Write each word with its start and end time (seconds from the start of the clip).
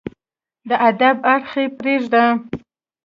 د 0.69 0.71
ادب 0.89 1.17
اړخ 1.33 1.51
يې 1.59 1.65
پرېږده 1.77 2.23